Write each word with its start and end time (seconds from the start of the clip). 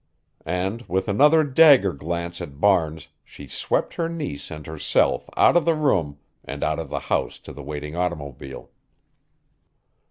And 0.47 0.81
with 0.87 1.07
another 1.07 1.43
dagger 1.43 1.93
glance 1.93 2.41
at 2.41 2.59
Barnes 2.59 3.09
she 3.23 3.45
swept 3.45 3.93
her 3.93 4.09
niece 4.09 4.49
and 4.49 4.65
herself 4.65 5.29
out 5.37 5.55
of 5.55 5.63
the 5.63 5.75
room 5.75 6.17
and 6.43 6.63
out 6.63 6.79
of 6.79 6.89
the 6.89 7.01
house 7.01 7.37
to 7.37 7.53
the 7.53 7.61
waiting 7.61 7.95
automobile. 7.95 8.71